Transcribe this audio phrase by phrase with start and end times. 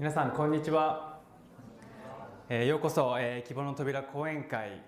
[0.00, 1.18] 皆さんこんにちは、
[2.48, 4.80] えー、ようこそ、えー、希望の扉講演会、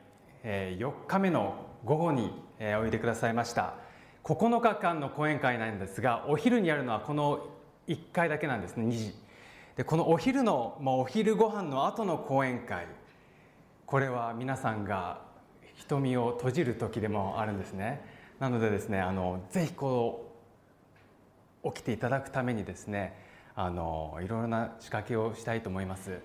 [0.44, 2.30] えー、4日目の午後に、
[2.60, 3.74] えー、おいでくださいました。
[4.22, 7.48] 9日間の講演会なんですがお昼にやるのはこの
[7.88, 9.14] 1回だけなんですね2時。
[9.74, 12.86] でこのお昼の、まあ、お昼ご飯の後の講演会
[13.86, 15.22] これは皆さんが
[15.74, 18.00] 瞳を閉じる時でもあるんですね。
[18.38, 20.36] なのでですねあのぜひこ
[21.64, 23.28] う起きていただくためにですね
[23.62, 26.18] あのいろいろな仕掛けをしたいと思います。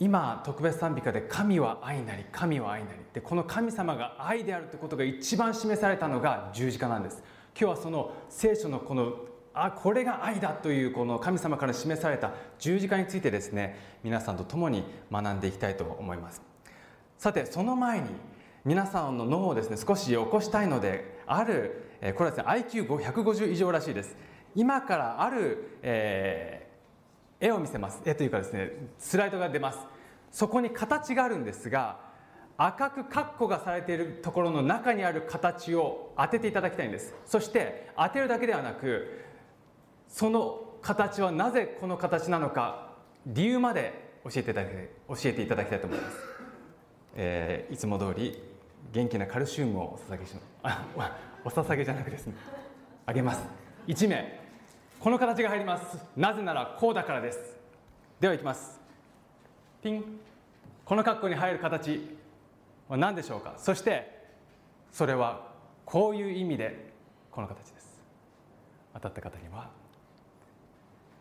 [0.00, 7.22] 今特別賛美歌で「神は愛なり神は愛なり」でこの神様が愛であるということが一番示されたのが十字架なんです。
[7.56, 9.12] 今日はその聖書のこの
[9.54, 14.82] あこれが愛だというこの神様から示された十字架についてですね皆さんと共に
[15.12, 16.42] 学んでいきたいと思います。
[17.18, 18.08] さてその前に
[18.64, 21.84] 皆さんの脳をですね少し起こしたいのである
[22.16, 24.33] これはですね IQ150 以上らしいです。
[24.54, 28.00] 今からある、えー、絵を見せます。
[28.04, 29.78] 絵というかですねスライドが出ます。
[30.30, 31.98] そこに形があるんですが
[32.56, 37.14] 赤くカッコがされているところの中にある形を当てていただきたいんです。
[37.26, 39.24] そして当てるだけではなく
[40.08, 42.92] その形はなぜこの形なのか
[43.26, 43.92] 理由まで
[44.24, 46.16] 教えていただき教えていただきたいと思います、
[47.16, 48.42] えー、いつも通り
[48.92, 50.86] 元気なカルシウムをお捧げしあ
[51.44, 52.34] お捧げじゃなくですね
[53.06, 53.42] あげます。
[53.86, 54.43] 1名。
[55.04, 55.98] この形が入ります。
[56.16, 57.58] なぜならこうだからです。
[58.20, 58.80] ではいきます。
[59.82, 60.02] ピン。
[60.82, 62.16] この格好に入る形
[62.88, 63.52] は何でしょうか。
[63.58, 64.24] そして
[64.92, 65.46] それは
[65.84, 66.90] こういう意味で
[67.30, 68.00] この形です。
[68.94, 69.68] 当たった方には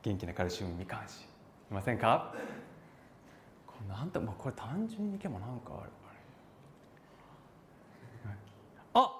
[0.02, 1.24] 元気なカルシウムみかんし
[1.70, 2.34] いませんか。
[3.68, 5.90] これなんて、まあ、これ単純にいけばなんかある。
[8.94, 9.12] あ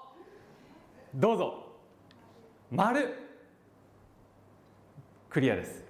[1.16, 1.66] どうぞ。
[2.70, 3.23] 丸。
[5.34, 5.82] クリアです。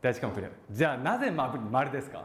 [0.00, 0.50] 第一関門クリア。
[0.70, 2.24] じゃあなぜ丸ですか？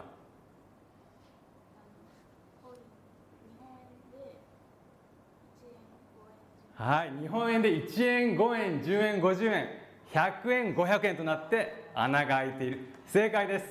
[6.76, 9.68] はい日本円で1円5円10円50円
[10.14, 12.80] 100円500円となって穴が開いている。
[13.06, 13.66] 正解です。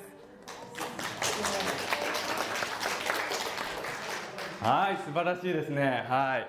[4.62, 6.04] はい素晴らしいですね。
[6.06, 6.46] はい。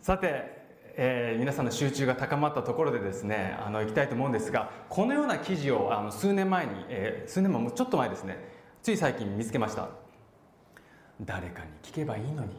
[0.00, 0.63] さて
[0.96, 8.38] えー、皆さんの集中が高まったところでですねあの行きたいと思うんですがこのような記事をあの数年前に、えー、数年もちょっと前ですね
[8.82, 9.88] つい最近見つけました。
[11.20, 12.50] 誰かに聞けばいいのに。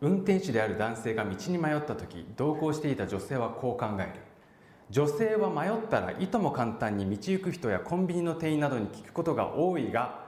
[0.00, 4.20] 運転手である男性が道に迷った時同行していた女性はこう考える。
[4.90, 10.20] 女性は迷ったらいとも簡単に道行く人やコンビニの店員などに聞くことが多いが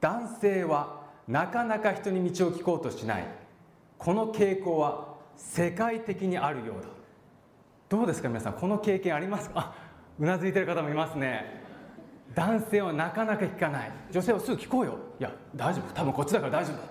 [0.00, 3.26] 男性はなかなか人に道を聞こうとしない。
[3.98, 5.05] この傾向は
[5.36, 6.88] 世界的にあるようだ。
[7.88, 9.60] どうですか皆さんこの経験ありますか？
[9.60, 9.74] あ
[10.18, 11.64] うなずいてる方もいますね。
[12.34, 13.92] 男性はなかなか聞かない。
[14.10, 14.98] 女性はすぐ聞こうよ。
[15.20, 15.94] いや大丈夫。
[15.94, 16.82] 多分こっちだから大丈夫だ。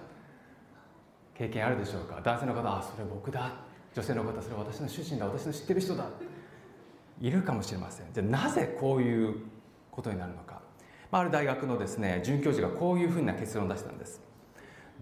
[1.37, 2.21] 経験あるでしょうか？
[2.23, 3.53] 男性の方あそれ僕だ。
[3.93, 5.25] 女性の方それ私の主人だ。
[5.25, 6.05] 私の知ってる人だ。
[7.21, 8.07] いるかもしれません。
[8.13, 9.35] じゃあなぜこういう
[9.91, 10.61] ことになるのか。
[11.11, 14.21] ある大学のですね准教授がこういうふうな結論を出したんです。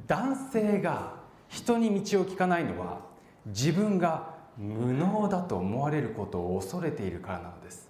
[0.08, 1.16] 男性が
[1.50, 3.13] 人に道を聞かないのは
[3.48, 7.90] 自分が無能だと思われることを恐れているからなのです。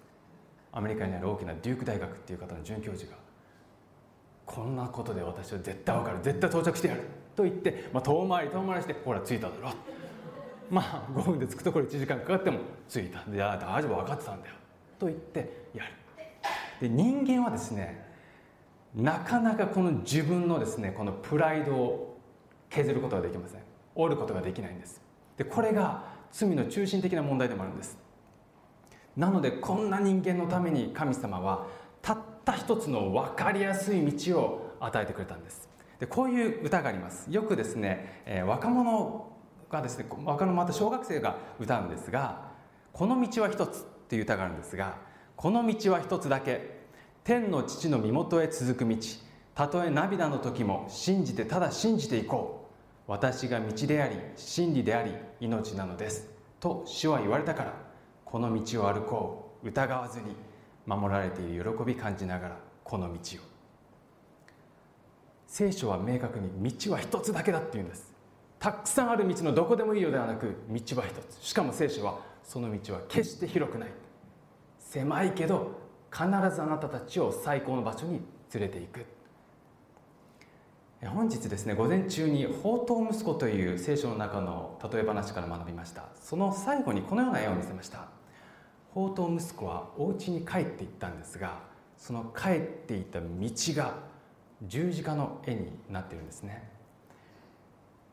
[0.71, 3.17] アメリカにある大きなデューク大学っていう方の准教授が
[4.45, 6.17] こんなことで私は絶対わかる。
[6.21, 7.01] 絶対到着してやる。
[7.35, 9.69] と言って、まあ、遠回り遠回りしてほら着いただろ。
[10.69, 12.59] まあ5分で着くところ1時間かかっても
[12.89, 13.19] 着いた。
[13.31, 14.55] いや大丈夫分かってたんだよ。
[14.97, 15.91] と言ってやる。
[16.81, 18.05] で人間はですね
[18.95, 22.17] なかなかこの自分のですねこのプライドを
[22.69, 23.61] 削ることができません。
[23.95, 25.02] 折ることができないんです。
[25.37, 27.97] でこれが罪の中心的な問題でもあるんです。
[29.15, 31.67] なのでこんな人間のために神様は
[32.01, 35.69] たった一つの分かりやすい道を与えてくれたんです。
[35.99, 37.31] でこういう歌があります。
[37.31, 39.31] よくですね、えー、若者
[39.69, 42.51] がですね若者また小学生が歌うんですが
[42.91, 44.97] 「この道は一つ」っていう歌があるんですが
[45.35, 46.83] この道は一つだけ。
[47.23, 48.97] 天の父の身元へ続く道。
[49.55, 52.62] たとえ涙の時も信じてただ信じていこう。
[53.07, 56.29] 私が道であり真理であり命なのです。
[56.59, 57.73] と主は言われたから
[58.23, 59.43] この道を歩こう。
[59.63, 60.35] 疑わずに
[60.85, 63.19] 守られている喜び感じながらこの道を。
[65.47, 68.13] 聖書は明確に道は一つだけだっていうんです。
[68.59, 71.41] たくさんある道のどこでもいいようではなく道は一つ。
[71.41, 73.89] しかも聖書はその道は決して広くない。
[74.79, 75.79] 狭いけど
[76.11, 78.21] 必ずあなたたちを最高の場所に
[78.53, 79.05] 連れていく。
[81.07, 86.05] 本日ですね午前中に「宝刀息子」という聖書の中の例え話から学びました。
[86.15, 88.07] その最後にこのような絵を見せました。
[88.93, 91.59] 宝刀息子はお家に帰っていったんですが
[91.97, 93.95] その帰っていた道が
[94.61, 96.69] 十字架の絵になっているんですね。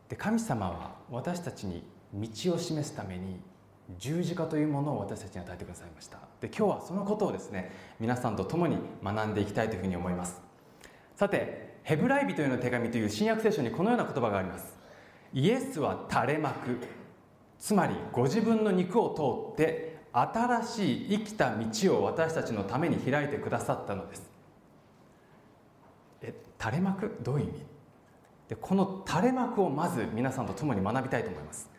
[0.08, 1.84] で神様は私たちに
[2.14, 3.40] 道を示すために
[3.98, 6.18] 十字架というものを私たちに与えてくださいました。
[6.40, 7.70] で今日はそのことをですね
[8.00, 10.40] 皆さんと共に学んでいきたいというふうに思います。
[11.14, 14.78] さてヘブライ人への手紙という新約聖書にこのような言葉があります。
[15.32, 16.78] イエスは垂れ幕。
[17.58, 24.30] つまりご自分の肉を通って新しい生きた道を私たちのために開いてくださったのです。
[26.22, 27.18] え垂れ幕？
[27.22, 27.66] どういう意味？
[28.48, 31.70] でこの垂れ幕をまず皆さんと共に学びたいと思います。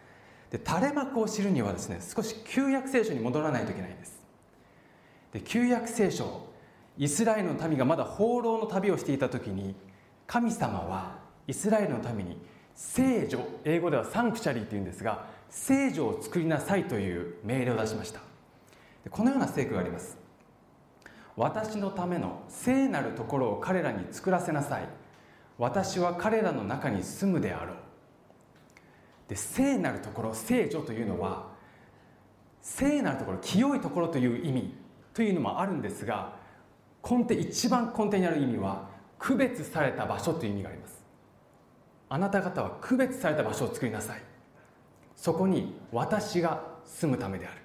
[0.49, 4.21] で垂れ幕を知るにはですね少し旧約聖書に戻らないといけないんです。
[5.33, 6.47] で旧約聖書
[6.97, 9.75] イスラエルの民がまだ放浪の旅をしていた時に
[10.31, 12.37] 神様はイスラエルのために
[12.73, 18.21] 聖女英語ではサンクチャリーというんですが聖女を作りなさいという命令を出しました。
[19.09, 20.17] このような聖句があります。
[21.35, 24.87] 私のための聖なるところを彼らに作らせなさい。
[25.57, 27.75] 私は彼らの中に住むであろう。
[29.27, 31.49] で聖なるところ聖女というのは
[32.61, 34.73] 聖なるところ清いところという意味
[35.13, 36.35] というのもあるんですが
[37.03, 38.90] 根底一番根底にある意味は
[39.21, 41.01] 区別された場所という意味があります。
[42.09, 44.21] あなた方は区別された場所を作りなさい。
[45.15, 47.61] そこに私が住むためである。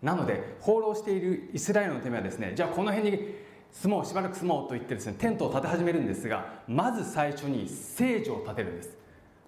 [0.00, 3.34] なので放浪しているイスラエルのためはですねじゃあこの辺に
[3.72, 8.96] 住もうしばらく住もうと言ってですねテントを建て始めるんですがまず最初に聖女を建てるんです。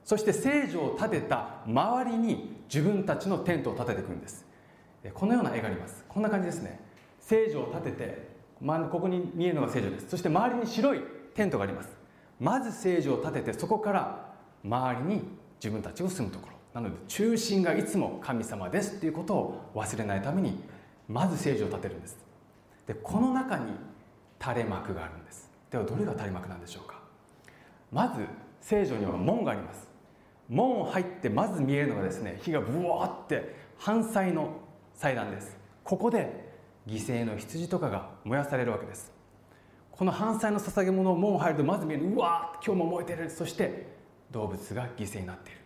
[0.05, 4.45] そして聖女を建てた周りに自分たちのテントを建てていくんです。
[5.15, 6.05] このような絵があります。
[6.09, 6.81] こんな感じですね。
[7.21, 8.29] 聖女を建てて、
[8.91, 10.09] ここに見えるのが聖女です。
[10.09, 11.03] そして周りに白い
[11.39, 11.97] テントがあります。
[12.41, 15.23] まず聖女を建ててそこから周りに
[15.61, 16.55] 自分たちを住むところ。
[16.75, 20.61] なので中心がいつも神様ですっていうことを忘れないために
[21.09, 22.19] まず聖女を立てるんです。
[22.89, 23.73] でこの中に
[24.43, 25.49] 垂れ幕があるんです。
[25.71, 27.01] ではどれが垂れ幕なんでしょうか。
[27.93, 28.25] まず
[28.61, 29.89] 聖女には門があります。
[30.49, 34.51] 門を入ってまず見えるのがですね火がブワーって反祭の
[34.95, 35.57] 祭壇です。
[35.85, 36.49] ここで
[36.89, 39.18] 犠牲の羊とかが燃やされるわけです。
[39.99, 43.29] この反祭の捧げ物を門を入るとまず見えるうわー今日も燃えてる。
[43.29, 43.89] そして
[44.31, 45.59] 動物が犠牲になっている。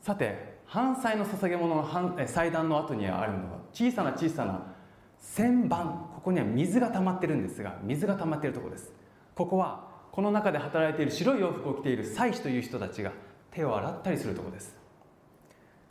[0.00, 4.74] さて反祭の捧げ物の祭壇の後にあるのは小さな小さな
[5.22, 6.08] 旋盤。
[6.16, 8.92] ここには水が溜まってるんですが水が溜まっているところです。
[9.36, 13.12] ここはこの中で働いている白い洋服を着ている祭司という人たちが
[13.52, 14.76] 手を洗ったりするところです。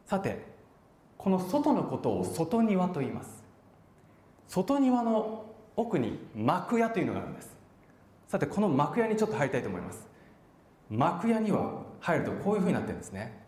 [0.06, 0.44] さて
[1.18, 3.42] この外のことを外庭と言います。
[4.50, 5.46] 外庭の
[5.82, 7.56] 奥に幕屋というのがあるんです。
[8.28, 10.08] さてこの幕屋にちょっと入りたいと思います。
[10.90, 13.46] 幕屋には入るとこういうふうになってるんですね。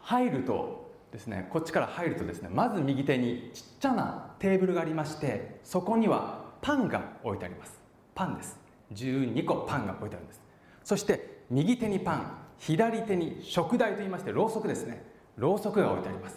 [0.00, 7.80] 入るとですねこっちから入るとですねまず右手にちっちゃなテーブルがありましてそこにはパンが置いてあります。
[8.14, 8.58] パンです。
[8.94, 10.40] 12個パンが置いてあるんです。
[10.84, 15.04] そして右手にパン左手に食台といいましてろうそくですね。
[15.36, 16.36] ろうそくが置いてあります。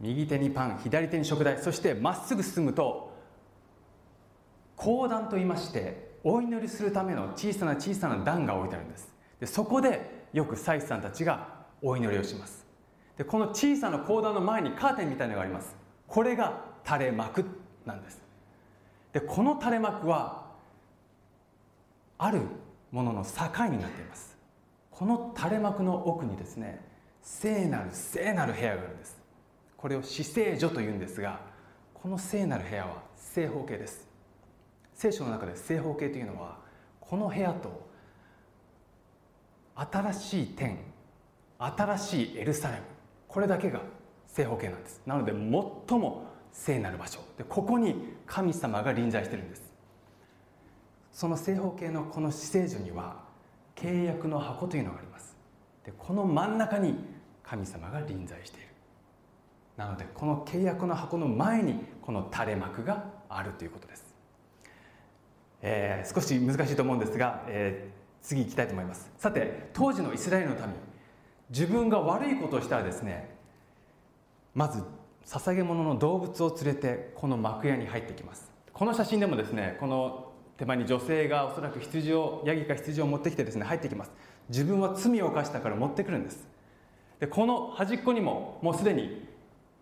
[0.00, 3.05] 右手にパン左手に食台そしてまっすぐ進むと
[4.76, 9.08] 講談といいましてお祈りするための小さな小さな段が置いてあるんです。
[9.40, 11.48] でそこでよく祭司さんたちが
[11.82, 12.66] お祈りをします。
[13.16, 15.74] でこの小さな講談の前にカーテンみたいなのがあります。
[16.06, 17.44] これが垂れ幕
[17.84, 18.20] なんです。
[19.12, 20.46] でこの垂れ幕は
[22.18, 22.42] ある
[22.90, 24.36] ものの境になっています。
[24.90, 26.80] この垂れ幕の奥にですね
[27.22, 29.16] 聖なる聖なる部屋があるんです。
[29.76, 31.40] これを死聖所というんですが
[31.94, 34.05] この聖なる部屋は正方形です。
[34.96, 36.56] 聖書の中で正方形というのは
[37.00, 37.86] この部屋と
[39.74, 40.78] 新しい天
[41.58, 42.82] 新しいエルサレム。
[43.28, 43.82] これだけが
[44.26, 45.02] 正方形なんです。
[45.06, 47.20] なので最も聖なる場所。
[47.36, 49.62] でここに神様が臨在してるんです。
[51.12, 53.22] その正方形のこの死聖所には
[53.74, 55.36] 契約の箱というのがあります。
[55.84, 56.94] でこの真ん中に
[57.42, 58.68] 神様が臨在している。
[59.76, 64.15] なのでこの契約の箱の前にこの垂れ幕があるということです、
[65.62, 69.10] えー、少し難しいと思うんですが、えー、次行きたいと思います。
[69.18, 70.64] さて当時のイスラエルの民
[71.50, 73.34] 自分が悪いことをしたらですね
[74.54, 74.82] まず
[75.24, 78.50] 捧げ物の動物を連れてこの幕屋に入ってきます。
[78.72, 84.12] この写真でもですねこの手前に女性がおそらく羊をヤギか羊を持ってきてですね入ってきます。
[84.48, 86.46] 自分は罪を犯したから持ってくるんです。
[87.20, 89.26] でこの端っこにももうすでに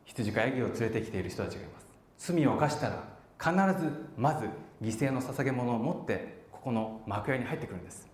[0.05, 1.87] 羊かヤギを連れてきている人たちがいます。
[2.33, 3.05] 罪を犯したら
[3.39, 4.49] 必ずまず
[4.85, 8.07] 犠牲の捧げ物を持ってここの幕屋に入ってくるんです。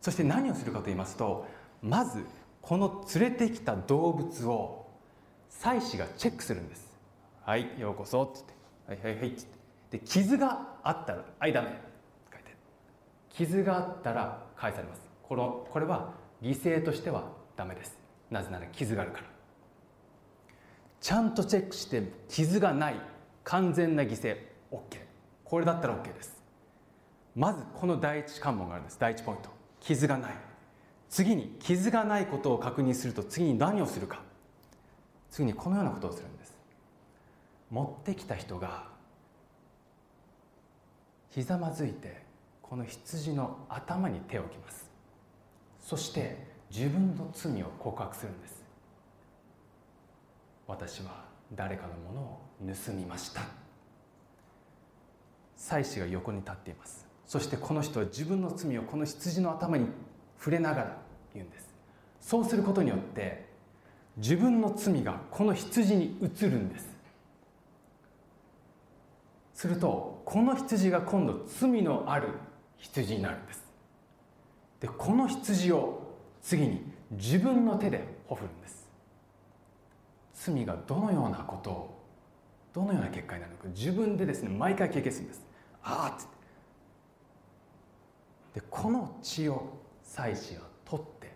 [0.00, 1.46] そして何をするかと言いますと
[1.82, 2.24] まず
[2.62, 4.86] この連れてきた動物を
[5.50, 6.88] 祭司がチェックするんです
[7.42, 8.40] 「はいようこそ」って
[8.88, 9.58] 言って「はいはいはい」って。
[9.90, 11.68] で傷があったら「あいダメ」
[12.32, 12.54] 書いて
[13.30, 15.02] 傷があったら返されます。
[15.22, 17.98] このこれは犠牲としてはダメです。
[18.30, 19.24] なぜなら傷があるから。
[21.00, 23.00] ちゃんとチェックして傷がない
[23.44, 24.36] 完全な犠牲。
[24.70, 24.97] OK
[25.48, 26.36] これだったら OK です。
[27.34, 28.98] まずこの第一関門があるんです。
[29.00, 29.48] 第一ポイント。
[29.80, 30.32] 傷がない。
[31.08, 34.20] 次に傷がないことを確認すると次に何をするか。
[35.30, 36.54] 次にこのようなことをするんです。
[37.70, 38.88] 持ってきた人が
[41.30, 42.22] ひざまずいて
[42.60, 44.90] この羊の頭に手を置きます。
[45.80, 48.62] そして自分の罪を告白するんです。
[50.66, 51.24] 私は
[51.54, 52.40] 誰かのものを
[52.86, 53.67] 盗みました。
[55.58, 57.06] 妻子が横に立っています。
[57.26, 59.86] そしてこの人は自分の罪をこの羊の頭に
[60.38, 60.96] 触れながら
[61.34, 61.68] 言うんです。
[62.20, 63.46] そうすることによって
[64.16, 66.96] 自分の罪がこの羊に移るんです。
[69.54, 72.28] するとこの羊が今度罪のある
[72.78, 73.64] 羊になるんです。
[74.80, 78.88] でこの羊を次に自分の手でほふるんです。
[80.34, 81.98] 罪がどのようなことを
[82.72, 85.47] どのような結果になるのか自分でですね毎回経験するんです。
[85.88, 86.28] ああっ
[88.54, 91.32] でこの血を妻子は取って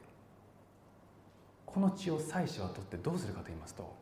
[1.65, 3.95] この血を妻子は取ってどうするかと言いますと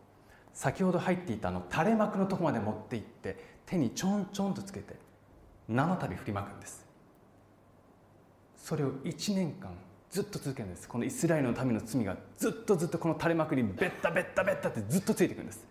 [0.53, 4.97] 先ほど入っていたあの垂れ幕のとこまで持っていって手にちょんちょんとつけて
[5.71, 6.85] 7度振りまくんです。
[8.57, 9.71] それを1年間
[10.11, 10.89] ずっと続けるんです。
[10.89, 15.65] このイスラエルのための罪がずっとずっとこの垂れ幕にベッタベッタベッタってずっとついていくんです。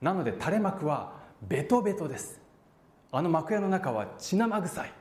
[0.00, 2.43] なので垂れ幕はベトベトです。
[3.16, 4.92] あの幕屋の中は血生臭い。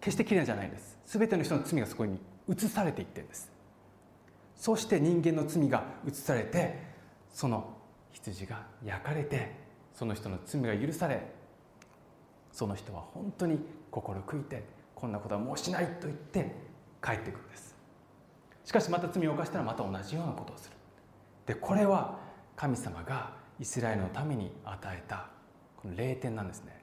[0.00, 0.98] 決してきれいじゃないです。
[1.04, 3.52] 全ての人の罪がそこに移されていってるんです。
[4.54, 6.78] そして人間の罪が移されて
[7.30, 7.74] その
[8.10, 9.52] 羊が焼かれて
[9.92, 11.26] その人の罪が許され
[12.52, 13.58] その人は本当に
[13.90, 14.64] 心悔いて
[14.94, 16.54] こんなことはもうしないと言って
[17.04, 17.76] 帰ってくるんです。
[18.64, 20.76] しかしまた罪を犯したらまた同じようなことをする。
[21.44, 22.18] でこれは
[22.56, 25.28] 神様がイスラエルのために与えた
[25.76, 26.75] この霊典なんですね。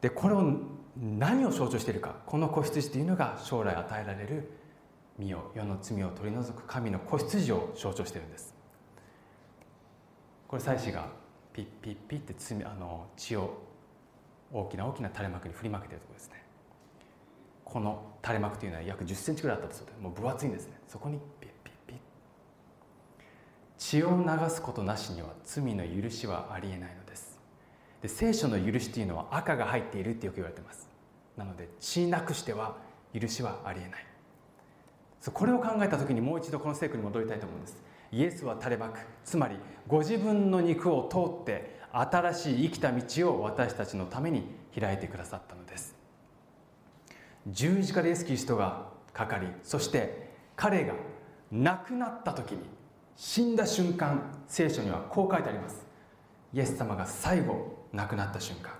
[0.00, 0.52] でこれを
[0.96, 4.50] 何を象徴しているかこの子羊というのが将来与えられる
[5.18, 8.54] 身を世の罪を取り除く神の子羊を象徴しているんです。
[10.46, 11.08] これ祭司が
[11.52, 13.58] ピッピッピッって罪あの血を
[14.52, 16.44] 大きな大きな垂れ幕に振りまけているところですね。
[17.64, 20.80] この垂れ幕というのは約1 0センチぐらいあったそうでもう分厚いんですね。
[20.86, 21.98] そこにピッピッピッ。
[23.76, 27.27] 血を流すことなしには罪の許しはありえないのです。
[28.02, 30.88] で聖書の許しというのは赤が入っているってよく言われてます。
[31.36, 32.76] なので血なくしては
[33.18, 34.06] 許しはありえない。
[35.20, 37.76] そうこれを考えた時にもう一度この聖句に戻りたいと思うんです。
[38.12, 44.44] イエスは垂れ幕つまりご自分の肉を通って新しい生きた道を私たちのために
[44.78, 45.96] 開いてくださったのです。
[47.46, 50.94] 十字架でイエス・キリストがかかりそして彼が
[51.50, 52.58] 亡くなった時に
[53.16, 55.86] 死んだ瞬間聖書にはこう書いてあります。
[56.54, 58.72] イエス様が最後亡くなった瞬間。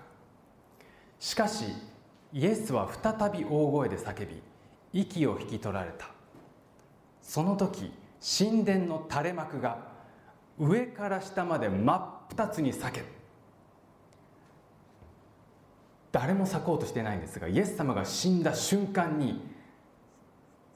[1.19, 1.65] しかし
[2.31, 4.41] イエスは再び大声で叫び
[4.93, 6.09] 息を引き取られた。
[7.21, 9.77] その時神殿の垂れ幕が
[10.57, 13.03] 上から下まで真っ二つに裂け
[16.11, 19.41] 誰も裂こうとしてないんですがイエス様が死んだ瞬間に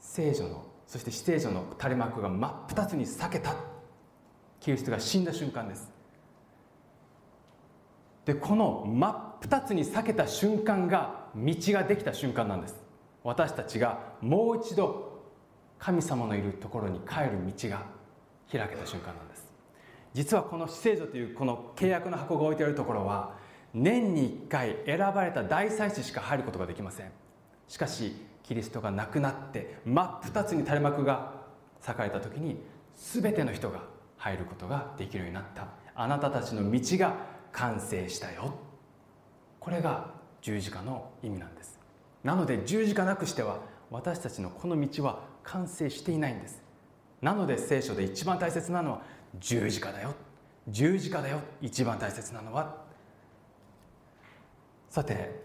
[0.00, 3.54] 聖女のそして死聖女の垂れ幕が真っ二つに裂けた。
[4.60, 5.90] キリストが死んだ瞬間です。
[8.24, 12.82] でこの真っ二つに裂けた瞬間が道ができた瞬間なんです。
[13.22, 15.22] 私たちがもう一度
[15.78, 17.82] 神様のいるところに帰る道が
[18.50, 19.44] 開けた瞬間なんです。
[20.14, 23.36] 実はこの死聖女というこの契約の箱が置いてあるところは
[23.74, 27.10] 年に1回選ばれた大祭司しか入ることができません。
[27.68, 31.32] しかしキリストが亡くなって真っ二つに垂れ幕が
[31.80, 32.56] 裂かれた時に
[32.94, 33.80] 全ての人が
[34.16, 35.66] 入ることができるようになった。
[35.96, 38.54] あなたたちの道が完成したよ。
[39.60, 40.10] これが
[40.42, 41.78] 十字架の意味なんです。
[42.22, 46.62] なので十字架なくしては私たちのこの道は完成していないんです。
[47.22, 49.02] なので聖書で一番大切なのは
[49.38, 50.14] 十字架だよ。
[50.68, 51.40] 十字架だよ。
[51.62, 52.82] 一番大切なのは。
[54.90, 55.42] さて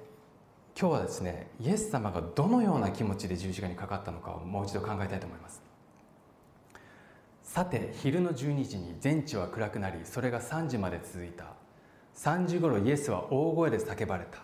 [0.80, 5.62] 今日はですねイエス様がどのような気持ちで十字架にかかったのかをもう一度考えたいと思います。
[7.44, 11.59] さて昼の12時に全地は暗くなりそれが3時まで続いた。
[12.20, 14.40] 3時頃イエスは大声で叫ばれた。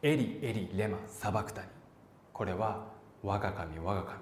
[0.00, 1.68] エリエリレマサバクタニ
[2.32, 2.86] これは
[3.22, 4.20] 我が神我が神。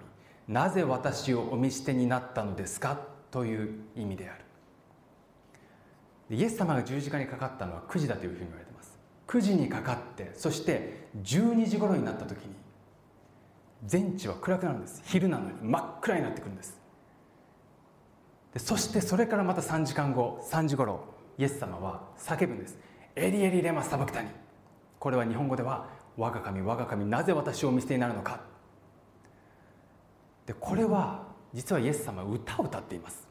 [0.48, 2.98] なぜ私をお見捨てになったのですか？
[3.30, 4.44] という意味である。
[6.36, 8.98] イエス様が十字架にかかったのは9時だというふうに言われています。
[9.28, 12.56] 9時にかかってそして12時頃になった時に
[13.86, 15.00] 全地は暗くなるんです。
[15.04, 16.80] 昼なのに真っ暗になってくるんです。
[18.52, 22.78] でそしてそれからまた3時間後3時頃イエス様は叫ぶんです。
[23.14, 24.28] エリエリレマサバクタニ
[24.98, 25.86] これは日本語では
[26.16, 28.40] 我が神我が神なぜ私をお見捨てになるのか。
[30.46, 33.26] でこれは実はイエス様歌を歌っています。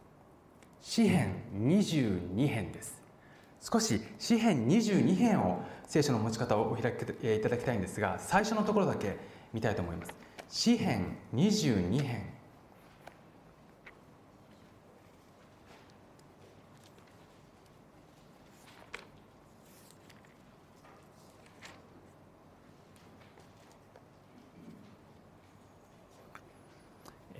[0.82, 3.02] 詩編22編です。
[3.62, 7.04] 少し詩編22編を聖書の持ち方をお開き
[7.38, 9.18] いただきたいんですが最初のところだけ
[9.54, 10.14] 見たいと思います。
[10.50, 12.31] 詩編22編。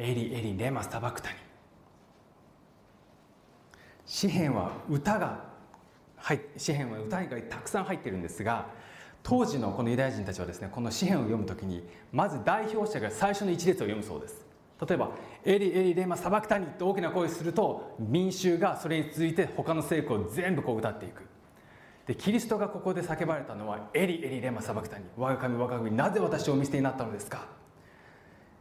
[0.04, 1.36] エリエリレマスタバクタニ
[4.04, 5.44] 詩篇は歌が
[6.18, 8.66] はい詩篇は歌がたくさん入ってるんですが
[9.22, 14.44] 当時のこのユダヤ人たちはですねこの詩篇を読むときにまず代表者が最初の一列を読むそうです。
[14.88, 15.12] 例えば
[15.46, 21.28] 「エリエリレマサバクタニ」って大きな声をすると民衆がそれに続いて他の聖句を全部こう歌っていく。
[22.08, 27.46] でキリストがここで叫ばれたのは「エリエリレマサバクタニ我が神我が神なぜ私をお見捨てになったのですか?」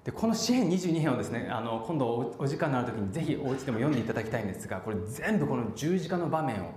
[0.04, 1.48] でこの詩篇22編をですね。
[1.50, 6.72] あの今度お時間のある時にぜひお家でも読んでいただきたいんですがこれ全部この十字架の場面を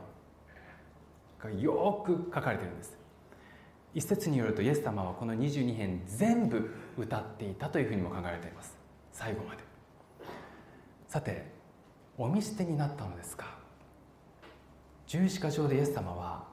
[1.42, 2.98] がよく書かれてるんです。
[3.94, 8.76] 一説によるとイエス様はこの22編全部歌っていたというふうにも考えられています。
[9.12, 9.64] 最後まで。
[11.08, 11.46] さて
[12.18, 13.58] お見捨てになったのですか。
[15.08, 16.44] 十字架上でイエス様は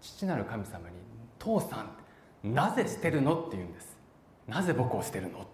[0.00, 0.96] 父なる神様に
[1.38, 1.86] 「父さ
[2.42, 3.96] んなぜ捨てるの?」って言うんです。
[4.48, 5.46] なぜ僕を捨てるの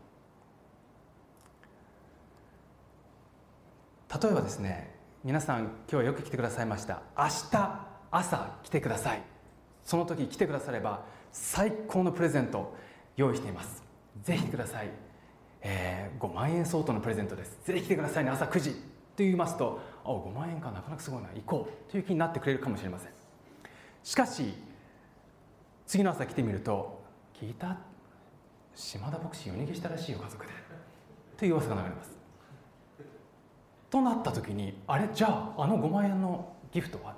[4.09, 7.03] 例えばですね皆さん今日はよく来てくださいました。
[7.17, 9.23] 明日朝来てください。
[9.85, 12.75] その時来てくだされば最高のプレゼント
[13.17, 13.83] 用意しています。
[14.23, 14.91] ぜひ来てください、
[15.61, 17.59] えー、5万円相当のプレゼントです。
[17.65, 18.31] ぜひ来てくださいね。
[18.31, 18.79] 朝9時と
[19.19, 21.29] 言いますとあ5万円かなかなかすごいな。
[21.35, 21.91] 行こう。
[21.91, 23.11] という気になってくれるかもしれません。
[24.03, 24.55] しかし
[25.87, 27.03] 次の朝来てみると
[27.39, 27.77] 聞いた
[28.75, 30.53] 島田牧師夜逃げしたらしいよ家族で。
[31.37, 32.18] という噂が流れます。
[33.91, 35.09] となった時にあれ？
[35.13, 37.15] じゃああの5万円のギフトは？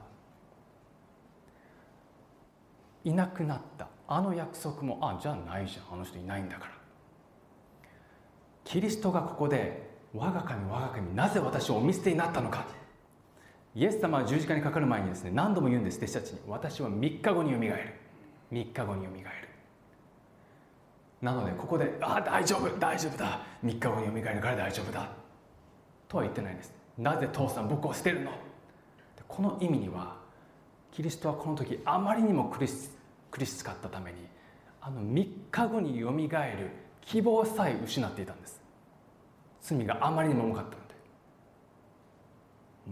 [3.05, 3.89] いなくなった。
[4.07, 5.95] あの約束もあじゃあないじゃん。
[5.95, 6.73] あの人いないんだから。
[8.65, 12.67] キリストがここで我が神我が神なぜ私をお見捨てになったのか。
[13.75, 16.41] イエス様は十字架にかかる前にですね何度も言うんです弟子たちに。
[16.47, 17.95] 私は3日後によみがえる。
[18.53, 19.49] 3日後によみがえる。
[21.23, 23.43] なのでここで「ああ大丈夫大丈夫だ。
[23.65, 25.09] 3日後によみがえるから大丈夫だ」
[26.11, 26.75] とは言ってないです。
[26.99, 28.33] なぜ父さん僕を捨てるの？
[29.29, 30.17] この意味には
[30.91, 32.91] キリストはこの時あまりにも苦し
[33.31, 34.19] 苦しかったために
[34.81, 36.71] あの3日後によみがえる
[37.01, 38.61] 希望さえ失っていたんです。
[39.63, 40.77] 罪があまりにも重かったの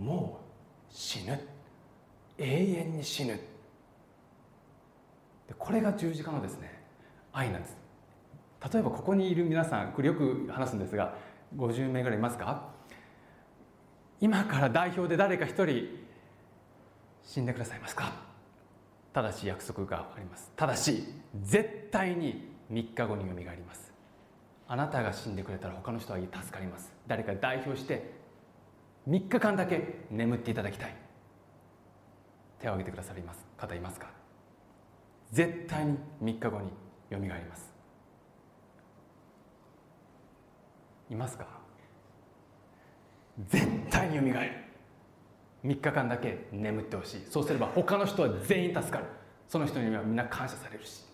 [0.05, 0.09] で。
[0.11, 0.39] も
[0.89, 1.41] う死ぬ。
[2.39, 3.35] 永遠に死ぬ。
[3.35, 3.43] で
[5.59, 6.81] これが十字架のですね
[7.33, 7.77] 愛なんです。
[8.73, 11.17] 例えばここにいる皆さんこれよく話すんですが
[11.57, 12.78] 50名ぐらいいますか？
[14.21, 15.87] 今から代表で誰か一人
[17.23, 18.13] 死んでくださいますか？
[19.13, 20.53] ただし約束があります。
[20.57, 21.05] ただし
[21.43, 23.93] 絶対に3日後によみがえります。
[24.67, 26.93] あなたが死んでくれたら他の人は助かります。
[27.07, 28.13] 誰か代表して
[29.09, 30.95] 3日間だけ眠っていただきたい。
[32.61, 33.47] 手を挙げてくださります。
[33.57, 34.11] 方いますか？
[35.31, 36.71] 絶対に3日後に
[37.11, 37.73] よみがえります。
[41.11, 41.58] いますか？
[43.47, 44.53] 絶対によみがえる。
[45.65, 47.27] 3日間だけ眠ってほしい。
[47.31, 49.05] そうすれば他の人は全員助かる。
[49.49, 51.05] その人にはみんな感謝されるし。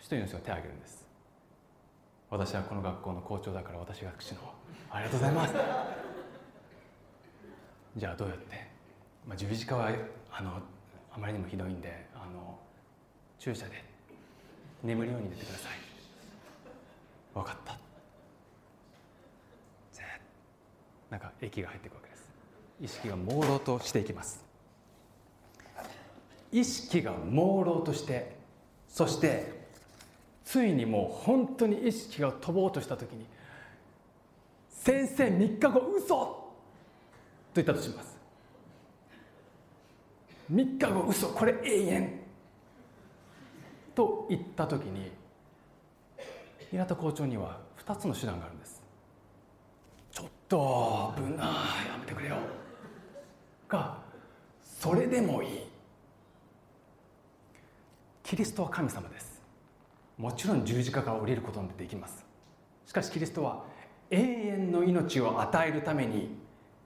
[0.00, 1.06] 一人の人が手を挙げるんです。
[2.30, 4.40] 私はこの学校の校長だから私が口の
[4.90, 5.54] ありがとうございます。
[7.96, 8.66] じゃあどうやって、
[9.26, 9.90] まあ、十字架は
[10.32, 10.60] あの
[11.12, 12.58] あまりにもひどいんであの
[13.38, 13.84] 注射で
[14.82, 15.72] 眠るように寝てください。
[17.34, 17.83] 分かった。
[21.14, 22.28] なんか液が入っていくわけです。
[22.80, 24.44] 意識が朦朧としていきます。
[26.50, 28.36] 意識が朦朧として
[28.88, 29.68] そして
[30.44, 33.26] ついにもう本当に意識が飛ぼうとした時に
[34.68, 36.08] 「先生3日後嘘!」
[37.54, 38.18] と言ったとします。
[40.52, 41.28] 3日後嘘！
[41.28, 42.20] これ永遠！
[43.94, 45.12] と言った時に
[46.72, 48.63] 平田校長には2つの手段があるんです。
[50.54, 51.12] と。
[51.16, 51.38] 危ない。
[51.38, 52.36] やめてくれよ。
[53.68, 53.98] が
[54.62, 55.48] それでもいい。
[58.22, 59.42] キリストは神様です。
[60.16, 62.24] もちろん十字架から降りることもできます。
[62.86, 63.64] しかしキリストは
[64.10, 66.36] 永遠の命を与えるために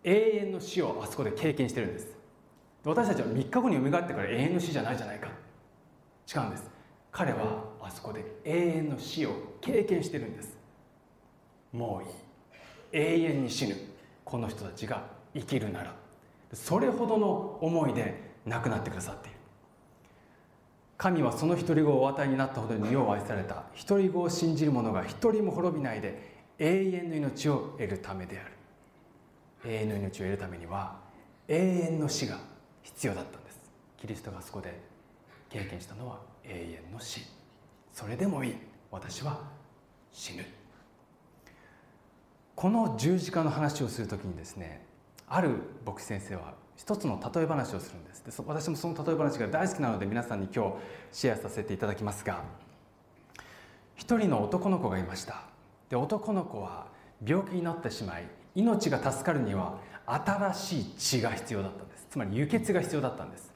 [0.03, 2.17] 永遠の死をあそこで経験してるんです。
[2.85, 5.29] 私たちは3日後によみがってから永遠の死じゃないじゃないか。
[6.35, 6.71] 違うんです。
[7.13, 10.57] 彼はあそこで永遠の死を経験してるんです。
[11.73, 12.28] もういい。
[12.93, 13.77] 永遠に死ぬ
[14.25, 15.95] この人たちが生きるなら
[16.53, 19.39] それほどの思いで亡くなってくださっている。
[20.97, 23.65] 神はその独り子をお与えになったほどに世を愛された。
[23.87, 28.53] 独り子を信じる者が一人も滅びないで永遠の命を得るためである。
[29.65, 30.97] 永遠の命を得るためには
[31.47, 32.39] 永遠の死が
[32.83, 33.61] 必要だったんです。
[33.97, 34.81] キリストがそこで
[35.51, 37.21] 経験したのは永遠の死。
[37.93, 38.55] それでもいい。
[38.91, 39.41] 私は
[40.13, 40.45] 死ぬ。
[42.59, 44.85] この十字架の話をする時にですね
[45.29, 45.51] ある
[45.87, 48.25] 牧師先生は一つの例え話をするんです。
[48.25, 50.73] で私もその例え話が大好きなので皆さんに今日
[51.13, 52.43] シェアさせていただきますが
[53.95, 55.43] 一人の男の子がいました。
[55.89, 56.89] で男の子は
[57.25, 62.09] 病気になってしまい命が助かるには新しい血が必要だったんです。
[62.11, 63.55] つまり輸血が必要だったんです。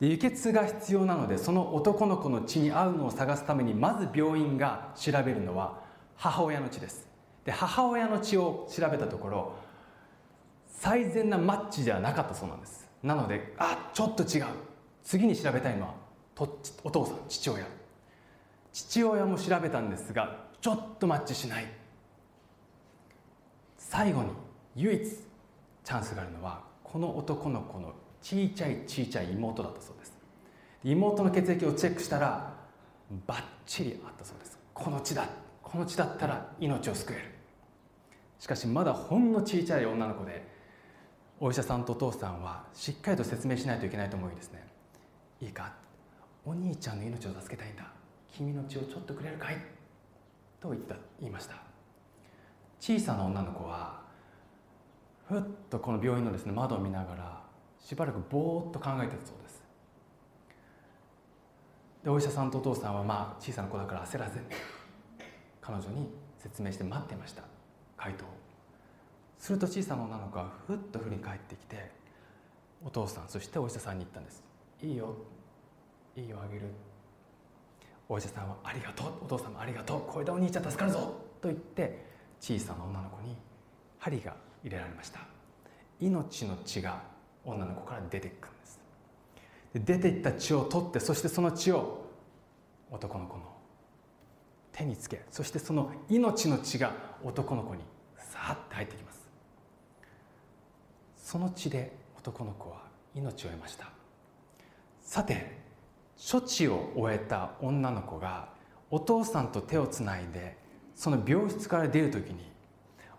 [0.00, 5.82] で輸血が必要なのでその男の子の血に合うのを探すためにまず病院が調べるのは
[6.16, 7.07] 母親の血です。
[7.48, 9.54] で母親の血を調べたところ
[10.66, 12.86] 最善なマッチではなかったそうなんです。
[13.02, 14.44] なのであちょっと違う。
[15.02, 15.94] 次に調べたいのは
[16.84, 17.64] お父さん父親。
[18.70, 21.64] 父親も調べたんですがちょっとマッチしない。
[23.78, 24.28] 最後に
[24.76, 30.12] 唯一チャンスがあるのはこの男の子のちいちゃいちいちゃい妹だったそうです。
[30.84, 32.52] 妹の血液をチェックしたら
[33.26, 34.58] バッチリあったそうです。
[34.74, 35.26] この血だ
[35.62, 37.37] この血だったら命を救える。
[38.38, 40.46] しかしまだほんのちいちゃい女の子で
[41.40, 44.66] お医者さんとお父さんはしっかりと説明しないといけないと思いですね。
[45.40, 45.72] いいか？
[46.44, 47.84] お兄ちゃんの命を助けたいんだ。
[48.32, 49.56] 君の血をちょっとくれるかい？
[50.60, 51.56] と言った言いました。
[52.80, 54.00] 小さな女の子は
[55.28, 57.42] ふっとこの病院のですね窓を見ながら
[57.78, 59.62] しばらくぼーっと考えてたそうです。
[62.04, 64.38] でお医者さんとお父さんはまあ小さな子だから焦らず
[65.60, 67.42] 彼女に説明して待っていました。
[67.98, 68.24] 回答。
[69.38, 71.90] すると小さな女の子はふっと振り返ってきて
[72.84, 74.42] お父さんそしてお医者さんに言ったんです
[74.82, 75.14] 「いいよ。
[76.16, 76.66] いいよあげる」
[78.08, 79.24] お医者さんは「ありがとう。
[79.24, 80.00] お父さんもありがとう。
[80.12, 80.98] これでお兄ちゃん助かるぞ」
[81.40, 82.06] と言って
[82.40, 83.36] 小さな女の子に
[83.98, 85.20] 針が入れられました。
[86.00, 87.02] 命の血が
[87.44, 88.80] 女の子から出ていくんです。
[89.74, 92.06] で出ていった血を取ってそしてその血を
[92.90, 93.57] 男の子の
[94.78, 96.92] 手につけそしてその命の血が
[97.24, 97.82] 男の子に
[98.16, 99.28] さーって入ってきます。
[101.16, 102.82] その血で男の子は
[103.14, 103.90] 命を得ました。
[105.02, 105.58] さて
[106.16, 108.50] 処置を終えた女の子が
[108.90, 110.56] お父さんと手をつないで
[110.94, 112.48] その病室から出る時に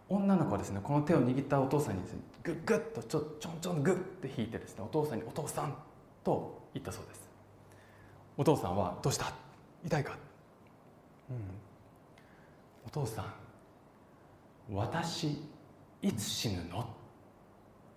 [0.08, 2.02] 女の子はですねこの手を握ったお父さんに
[2.42, 5.76] グッグッとちょちょんちょんグッと引いてですねお父さんに「お父さん」
[6.24, 7.30] と言ったそうです。
[8.38, 9.26] お父さんは「どうした？
[9.84, 10.18] 痛いか?」
[11.30, 11.36] うん
[12.86, 13.34] 「お父さん
[14.72, 15.44] 私
[16.02, 16.90] いつ死ぬの?」って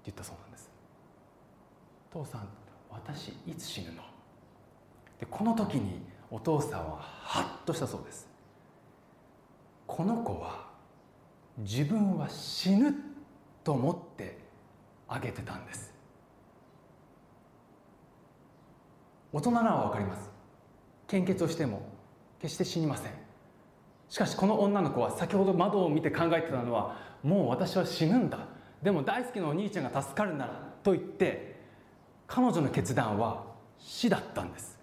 [0.06, 0.70] 言ったそうなんです。
[2.12, 2.48] 父さん
[2.90, 4.02] 私いつ死ぬの？
[5.18, 8.28] でこの時にお父さんはハッとしたそうです。
[9.86, 10.70] この子は
[11.58, 12.94] 自分は死ぬ
[13.64, 14.38] と思って
[15.08, 15.92] あげてたんです。
[19.32, 20.30] 大人ならわかります。
[21.06, 21.82] 献血をしても
[22.40, 23.12] 決して死にません。
[24.12, 28.40] しかしこの女の子は先ほど窓を見て考えてたのはもう私は死ぬんだ。
[28.82, 31.58] でも大好きなお兄ちゃんが助かるならと言って
[32.26, 33.42] 彼女の決断は
[33.78, 34.78] 死だったんです。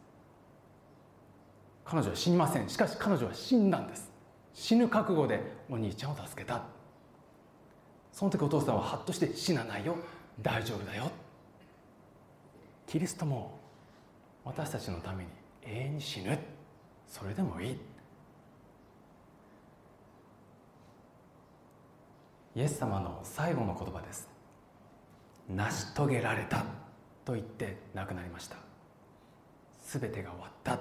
[1.86, 2.68] 彼女は死にません。
[2.70, 4.12] しかし彼女は死んだんです。
[4.56, 6.64] 死ぬ覚悟でお兄ちゃんを助けた。
[8.12, 9.96] その時お父さんはハッとして死なないよ。
[10.42, 11.12] 大丈夫だよ。
[12.88, 13.60] キリストも
[14.44, 15.30] 私たちのために
[15.62, 16.36] 永遠に死ぬ。
[17.06, 17.99] それでもいい。
[22.60, 24.28] イエス様の最後の言葉です。
[25.48, 26.66] 成し遂げられた
[27.24, 28.58] と言って亡くなりました。
[29.82, 30.78] すべてが終わった。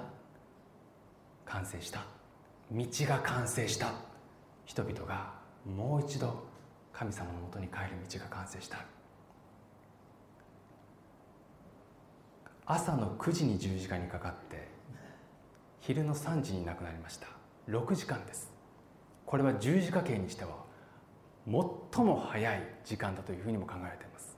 [1.45, 2.01] 完成した。
[2.69, 3.93] 道が完成した。
[4.65, 5.31] 人々が
[5.65, 6.43] もう一度
[6.91, 8.79] 神様のもとに帰る道が完成した。
[12.65, 14.67] 朝の9時に十字架にかかって
[15.79, 17.27] 昼の3時に亡くなりました。
[17.69, 18.51] 6時間です。
[19.25, 20.67] これは十字架刑にしては
[21.93, 24.37] 最も早い時間だというふうにも考えられています。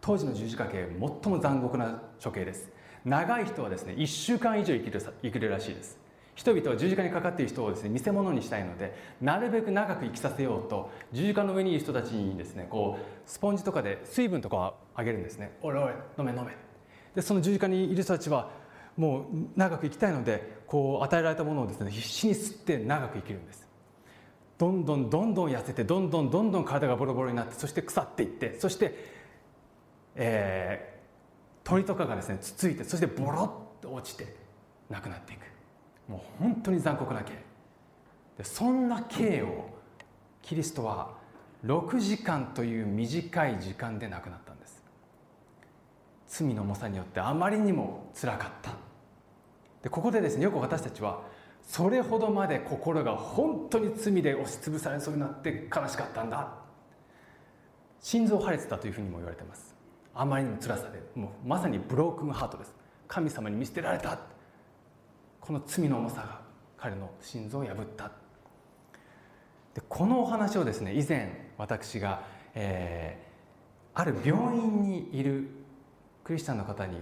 [0.00, 0.88] 当時の十字架刑
[1.22, 2.70] 最も残酷な処刑です。
[3.04, 5.98] 長い人はですね1週間以上生きる生きるらしいです。
[6.34, 15.52] 人々は十字架にかかっている人をですね見せ物にしたいのでなるべく長く生きさせようと十字架の上にいる人たちにですねこうスポンジとかで水分とかをあげるんですね。
[15.62, 16.56] おいおい飲め飲め。
[17.14, 18.50] でその十字架にいる人たちは
[18.96, 19.24] もう
[19.56, 23.68] 長く生きたいのでこう与えられたものをですね必死に吸って長く生きるんです。
[24.62, 28.94] どんどんどんどん痩せてどんどんどんどん体がボロボロになってそして腐っていってそして、
[30.14, 34.36] えー、鳥とかがですねつついてそしてボロッと落ちて
[34.88, 35.40] 亡くなっていく。
[36.08, 37.32] もう本当に残酷な刑。
[38.38, 39.68] でそんな刑を
[40.42, 41.10] キリストは
[41.66, 44.80] 6時間という短い時間で亡くなったんです。
[46.28, 48.74] 罪の重さによってあまりにもつらかった。
[49.82, 51.31] でここでですねよく私たちは
[51.62, 56.48] それほどまで心が本当に罪で押しつぶされそうになって悲しかったんだ。
[58.00, 59.74] 心臓破裂だというふうにも言われてます。
[60.14, 62.74] あまりにも辛さでもうまさにブロークンハートです。
[63.08, 64.18] 神様に見捨てられた。
[65.40, 66.40] この罪の重さが
[66.76, 68.10] 彼の心臓を破った。
[69.74, 72.22] でこのお話をですね以前私が、
[72.54, 75.48] えー、ある病院にいる
[76.24, 76.96] クリスチャンの方に、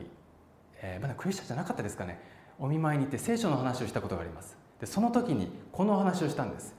[0.80, 2.20] えー、まだクリスチャンじゃなかったですかね。
[2.60, 4.56] お見舞いに行って聖書の話をしたことがあります。
[4.78, 6.74] でその時にこの話をしたんです。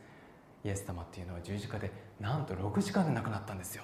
[0.63, 3.83] イエス様っていうのは十字架でなんと6時間で亡くなったんですよ。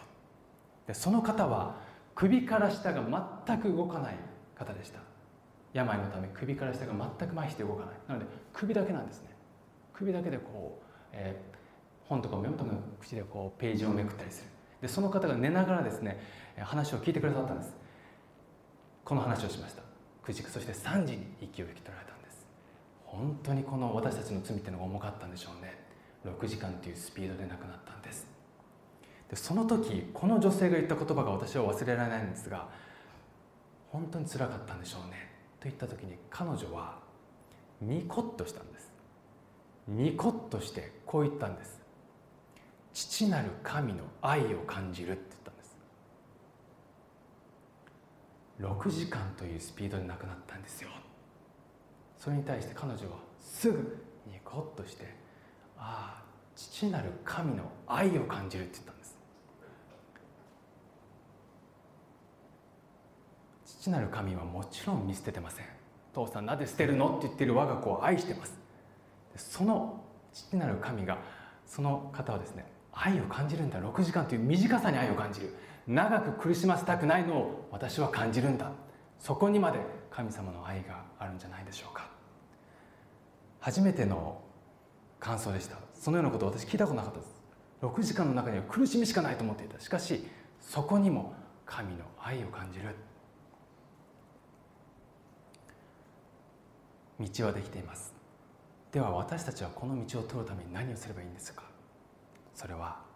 [0.85, 1.75] でその方は
[2.13, 3.01] 首から下が
[3.45, 4.15] 全く動かない
[4.55, 4.99] 方でした。
[5.73, 7.95] 病のため首から下が全く麻痺して動かない。
[8.07, 9.29] なので首だけなんですね。
[9.93, 14.49] 首だけでこう、えー、本とかメモとかの口でこうページをめくったりする。
[14.81, 16.19] でその方が寝ながらですね
[16.59, 17.75] 話を聞いてくださったんです。
[19.03, 19.86] この話をしました。
[20.27, 22.45] 9時そして3時に息を引き取られたんです。
[23.05, 25.73] 本当にこの私たちの罪っていうのが重かったんでしょうね。
[26.25, 28.27] 6時間というスピードで亡くなったんです。
[29.29, 32.67] でその時この女性が言った言葉が私は忘れられないんですが
[33.89, 35.31] 本当につらかったんでしょうね。
[35.59, 36.99] と言った時に彼女は
[37.81, 38.91] ニコッとしたんです。
[39.87, 41.79] ニコッとしてこう言ったんです。
[42.93, 45.77] 父なる神の愛を感じるって言ったんです
[48.59, 50.89] 6時間というスピードで亡くなったんですよ。
[52.17, 53.77] それに対して彼女はすぐ
[54.25, 55.13] ニコッとして
[55.77, 56.23] ああ
[56.55, 59.17] 父なる神の愛を感じるって言ったんです。
[63.65, 65.65] 父なる神はもちろん見捨ててません。
[66.13, 68.57] 父さんなぜ捨てるのって言ってる我が子を愛してます。
[69.35, 71.19] その父なる神が
[71.67, 73.79] その方はですね愛を感じるんだ。
[73.79, 75.53] 6時間という短さに愛を感じる。
[75.87, 78.71] 長く苦しませたくないのを私は感じるんだ。
[79.19, 79.79] そこにまで
[80.11, 82.09] 神様の愛があるんじゃないでしょうか。
[83.59, 84.41] 初めての
[85.19, 85.77] 感想でした。
[85.93, 87.41] そのようなことを私聞いたことなかったです。
[87.81, 89.79] 6時間の中には苦しみしかないと思っていた。
[89.79, 90.27] しかし
[90.59, 91.33] そこにも
[91.65, 92.95] 神の愛を感じる。
[97.19, 98.13] 道はできています。
[98.91, 101.63] では私たちはこの道を通るために何をすればいいんですか？
[102.53, 103.06] それは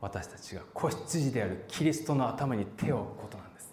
[0.00, 3.72] 私たちが子羊であるキリストの頭に手を置くことなんです。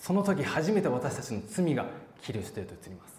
[0.00, 1.86] その時初めて私たちの罪が
[2.20, 3.16] キリストへと移ります。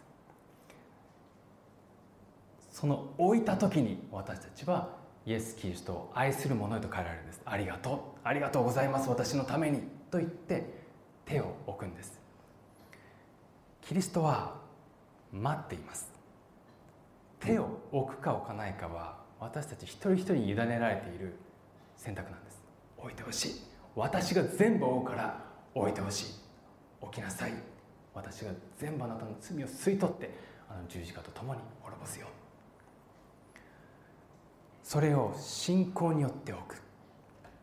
[2.71, 4.89] その置いた時に私たちは
[5.25, 7.41] イエス・キリストを愛する者へと変えられるんです。
[7.45, 8.27] ありがとう。
[8.27, 9.09] ありがとうございます。
[9.09, 9.81] 私のために。
[10.09, 10.63] と言って
[11.25, 12.19] 手を置くんです。
[13.81, 14.55] キリストは
[15.33, 16.09] 待っています。
[17.39, 21.35] 手を置くか置かないかは私たち一人一人に委ねられている
[21.97, 22.61] 選択なんです。
[22.97, 23.61] 置いてほしい。
[23.95, 26.25] 私が全部負うから置いてほしい。
[27.01, 27.53] 置きなさい。
[28.13, 30.31] 私が全部あなたの罪を吸い取って
[30.69, 32.27] あの十字架と共に滅ぼすよ。
[34.83, 36.81] それを信仰によって置く。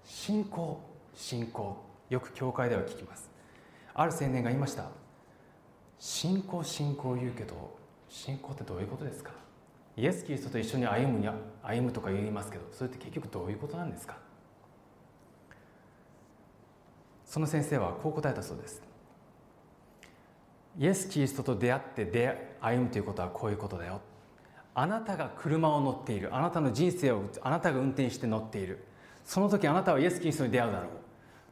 [0.04, 0.80] 信仰
[1.14, 1.76] 信仰。
[2.10, 3.30] よく教会では聞きます。
[3.94, 4.90] ある青年が言いました。
[5.98, 9.32] 信仰信仰言うけど信仰ってどういうことですか？
[9.96, 11.28] イエス・キリストと一緒に歩むに
[11.62, 14.18] 歩むとか言いますけどそれって結局どういうことなんですか？
[17.34, 18.80] その先生はこう答えたそうです。
[20.78, 24.02] イエス・キリストと出会って出歩むということはこういうことだよ。
[24.72, 26.32] あなたが車を乗っている。
[26.32, 28.84] あなたの人生をあなたが運転して乗っている。
[29.24, 30.90] その時あなたはイエス・キリストに出会うだろう。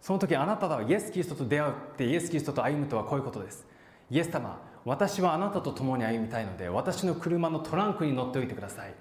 [0.01, 3.67] その時あなたはイエス・キリストと出会うってイエス・キリストと歩むとはこういうことです。
[4.09, 8.95] イエス様私はあなたと共に歩みたいので私の車のトランクに乗っておいてください。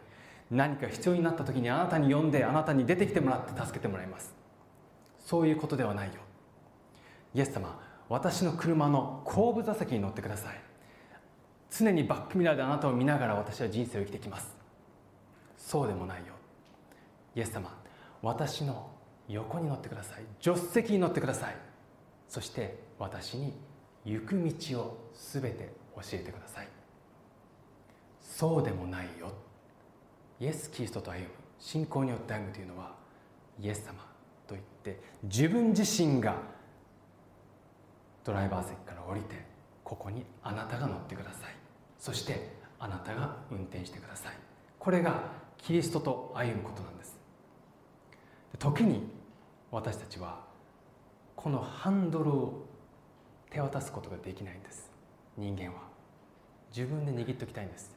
[0.50, 4.34] 何か必要になった時にあなたに呼んであなたに出てきてもらって助けてもらいます。
[5.20, 6.14] そういうことではないよ。
[7.34, 10.62] イエス様私の車の後部座席に乗ってください。
[11.70, 14.54] 常にバックミラーであなたを見ながら私は人生を生きてきます。
[15.58, 16.34] そうでもないよ。
[17.36, 17.74] イエス様
[18.22, 18.92] 私の
[19.30, 20.24] 横に乗ってください。
[20.42, 21.56] 助手席に乗ってください。
[22.28, 23.54] そして私に
[24.04, 26.68] 行く道を全て教えてください。
[28.20, 29.32] そうでもないよ。
[30.40, 31.28] イエス・キリストと歩む
[31.60, 32.96] 信仰によって歩むというのは
[33.62, 33.94] イエス様
[34.48, 36.36] と言って自分自身が
[38.24, 39.46] ドライバー席から降りて
[39.84, 41.56] ここにあなたが乗ってください。
[41.98, 44.34] そしてあなたが運転してください。
[44.80, 45.24] これが
[45.58, 47.20] キリストと歩むことなんです。
[48.58, 49.04] 時に
[49.72, 50.40] 私たちは
[51.36, 52.66] このハンドルを
[53.50, 54.92] 手渡すことができないんです。
[55.38, 55.90] 人間は。
[56.76, 57.92] 自分で握っておきたいんです。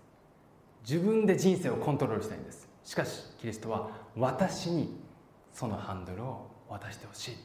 [0.83, 2.69] 自分で人生をコントロールしたいんです。
[2.83, 5.01] しかしキリストは私に
[5.53, 7.37] そのハンドルを渡してほしい。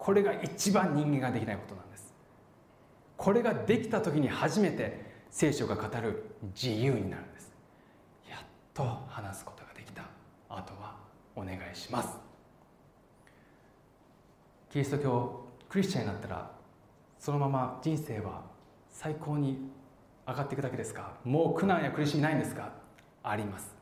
[0.00, 2.14] これが一番人間ができないことなんです。
[3.18, 7.52] これができた時に初めて聖書が語る自由になるんです。
[8.28, 8.38] やっ
[8.72, 10.04] と話すことができた。
[10.48, 10.96] あとは
[11.36, 12.16] お願いします。
[14.70, 16.50] キリスト教クリスチャンになったら
[17.18, 18.42] そのまま人生は
[18.88, 19.70] 最高に
[20.26, 21.12] 上がっていくだけですか？
[21.24, 22.72] もう苦難や苦しみないんですか？
[23.22, 23.74] あります。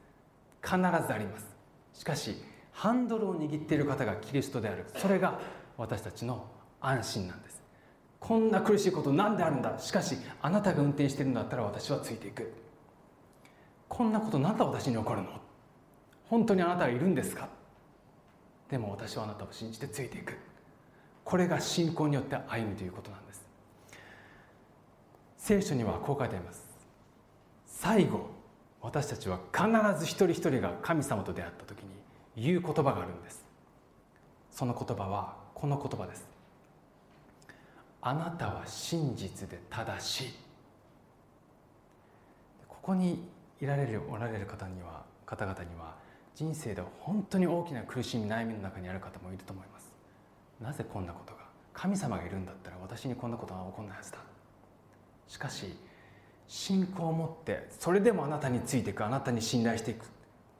[0.64, 1.46] 必ずあります。
[1.92, 4.84] しかしハンドルを握っている方がキリストである。
[4.96, 5.38] それが
[5.78, 6.44] 私たちの
[6.80, 7.62] 安心なんです。
[8.20, 9.78] こんな苦しいこと何であるんだ。
[9.78, 12.52] しかしあなたが運転してるんだったら私はついていく。
[13.88, 15.28] こんなこと何で私に起こるの？
[16.28, 17.48] 本当にあなたがいるんですか？
[18.68, 20.36] でも私はあなたを信じてついていく。
[21.24, 23.46] これが信仰によって歩むということなんです。
[25.36, 26.66] 聖書にはこう書いてあります。
[27.66, 28.26] 最後
[28.82, 31.88] 私たちは必ず一人一人が神様と出会った時に
[32.36, 33.46] 言う言葉があるんです。
[34.50, 36.24] その言葉はこの言葉です。
[38.00, 40.34] あなたは真実で正しい。
[42.68, 43.24] ここに
[43.60, 45.96] いられるおられる方には方々には
[46.34, 49.92] 人生で本当に大きな苦しみ悩みの中にある方もいると思います。
[50.60, 51.40] なぜこんなことが？
[51.72, 54.18] 神様がいるんだったら私にこんなことが起こらないはずだ。
[55.26, 55.76] しかし
[56.46, 60.06] 信仰を持ってそれでもあなたについていくあなたに信頼していく。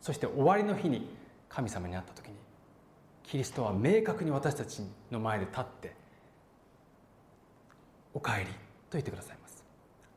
[0.00, 1.08] そして終わりの日に
[1.48, 2.34] 神様に会った時に
[3.28, 5.94] キリストは明確に私たちの前で立って
[8.14, 8.46] 「おかえり」
[8.88, 9.62] と言ってくださいます。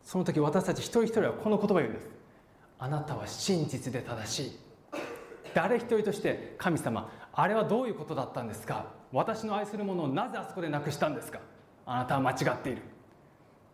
[0.01, 2.09] その時私たち一人一人はこの言葉を言うんです。
[2.79, 4.59] あなたは真実で正しい。
[5.53, 8.85] 誰一人として神様あれはどういうことだったんですか？
[9.11, 11.41] 私の愛するものをなぜあそこでなくしたんですか？
[11.85, 12.81] あなたは間違っている。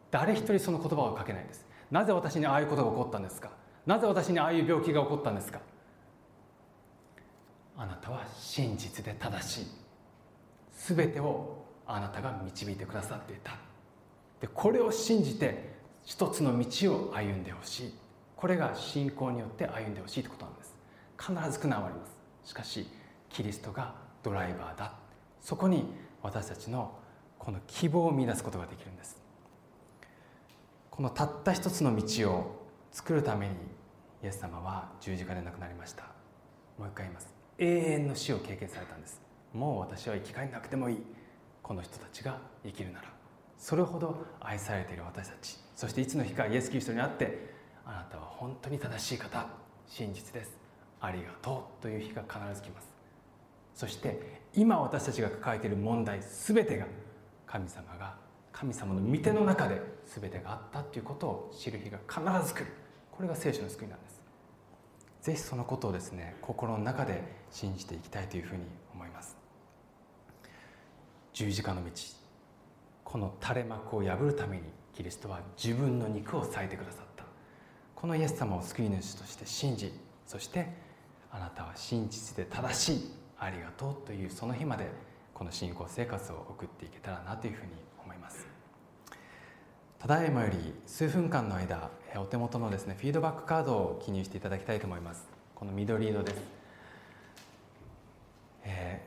[0.09, 1.63] 誰一人その言葉をかけないんです。
[1.91, 3.51] なぜ私にああいうことが起こったんですか？
[3.85, 5.59] なぜ私にああいう病気が起こったんですか？
[7.77, 9.67] あなたは真実で正しい。
[10.95, 13.55] 全てをあなたが導いてくださっていた。
[14.41, 17.93] でこれを信じて一つの道を歩んでほしい。
[18.35, 20.75] これが信仰によって歩んでほしいということなんです。
[21.19, 22.17] 必ず苦難はあります。
[22.49, 22.87] しかし
[23.29, 24.93] キリストがドライバーだ。
[25.41, 25.85] そこに
[26.21, 26.97] 私たちの
[27.37, 29.17] この希望を見出すことができるんです。
[30.89, 33.53] このたった一つの道を作るために
[34.23, 36.05] イエス様は十字架で亡くなりました。
[36.79, 37.36] もう一回言います。
[37.59, 39.19] 永遠の死を経験されたんです。
[39.53, 41.03] もう私は生き返らなくてもいい。
[41.63, 43.11] この人たちが生きるなら。
[43.57, 45.57] それほど愛されている私たち。
[45.75, 47.49] そしていつの日かイエス・キリストに会って
[47.85, 49.47] あなたは本当に正しい方。
[49.87, 50.57] 真実です。
[50.99, 52.87] ありがとうという日が必ず来ます。
[53.73, 56.85] そして今私たちが抱えている問題全てが
[57.45, 58.15] 神様が
[58.51, 62.65] 神様の御手の中で全てがあったということを知る日が必ず来る。
[63.11, 64.16] これが聖書の救いなんです。
[65.27, 68.61] ぜひそのことをですね心の中で信じていきたいというふうに
[68.93, 69.35] 思います。
[71.33, 71.91] 十字架の道。
[73.03, 74.63] この垂れ幕を破るために
[74.93, 77.25] キリストは自分の肉を裂いてくださった。
[77.93, 79.91] このイエス様を救い主として信じ
[80.25, 80.69] そして
[81.29, 84.89] あなたは真実で正しいありがとうというその日まで
[85.33, 88.47] この信仰生活を送っていけたらなというふうに思います。
[89.99, 95.27] ただいまより数分間の間お手元のですねフィードバックカードを記入していただきたいと思います。
[95.55, 96.41] この緑色です、
[98.63, 99.01] え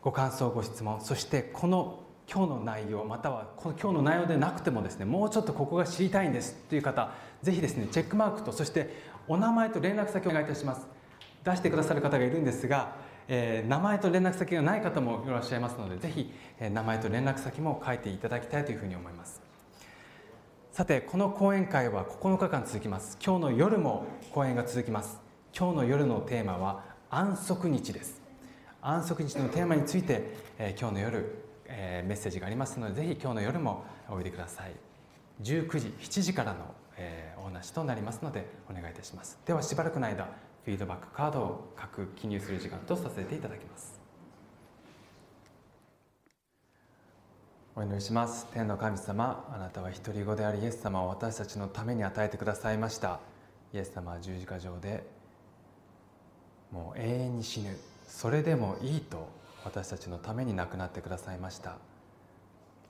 [0.00, 1.00] ー、ご感想ご質問。
[1.00, 2.00] そしてこの
[2.30, 7.12] 今日の内容またはこの今日の内容でなくてもですねもうちょっとここが知りたいんですという方
[7.42, 8.90] ぜひですねチェックマークとそして
[9.28, 10.86] お名前と連絡先をお願いいたします。
[11.44, 12.96] 出してくださる方がいるんですが
[13.28, 19.43] えー、名前と連絡先がない方もいらっしゃいますのでぜひ、えー、名前と連絡先も書いていただきたいというふうに思います。
[20.74, 23.16] さてこの講演会は9日間続きます。
[23.24, 25.20] 今日の夜も講演が続きます。
[25.56, 28.20] 今日の夜のテーマは安息日です。
[28.82, 34.72] 安息日のテーマについて、えー、今日の夜、えー、メッセージがありますのでぜひ今日の夜もおいでください。
[35.42, 39.38] 19時7時からの、えー、お話となりますのでお願いいたします。
[39.46, 40.24] ではしばらくの間
[40.64, 43.93] フィードバックカードを書く記入する時間とさせていただきます。
[47.76, 48.46] お祈りします。
[48.54, 53.18] 天の神様あなたは一人子でありイエス様を私たちのために与えてくださいました。
[53.72, 55.02] イエス様は十字架上で
[56.70, 57.76] もう永遠に死ぬ。
[58.06, 59.28] それでもいいと
[59.64, 61.78] 私たちのために亡くなってくださいました。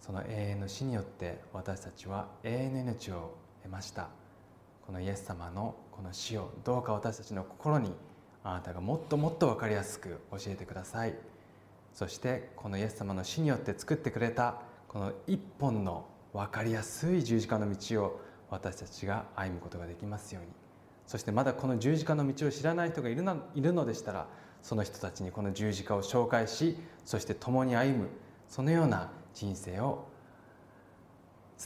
[0.02, 4.10] その永遠の死によって私たちは永遠の命を得ました。
[4.86, 7.94] このイエス様のこの死をどうか私たちの心に
[8.42, 11.14] あなたがもっともっと分かりやすく教えてください。
[11.94, 14.56] そしてこのイエス様の死によって作ってくれた
[14.94, 20.50] この一本の分かりやすい十字架の道を私たちが歩むことができますように。
[21.08, 24.28] そしてまだこの十字架の道を知らない人がいるないるのでしたら
[24.62, 28.08] その人たちにこの十字架を紹介しそして共に歩む
[28.48, 30.06] そのような人生を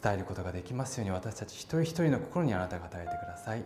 [0.02, 3.62] 伝えることができますように私たち一人一人の心にあなたが与えてください。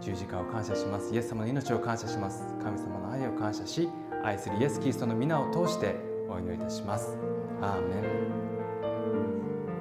[0.00, 1.12] 十字架を感謝します。
[1.12, 2.46] イエス様の命を感謝します。
[2.62, 3.88] 神様の愛を感謝し
[4.22, 5.96] 愛するイエス・キリストの皆を通して
[6.30, 7.18] お祈りいたします。
[7.60, 8.33] アーメン。